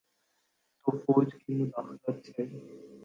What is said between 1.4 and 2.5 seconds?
کی مداخلت سے۔